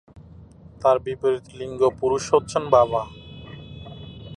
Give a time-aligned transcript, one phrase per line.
[0.81, 3.01] তার বিপরীত লিঙ্গ পুরুষ হচ্ছেন বাবা।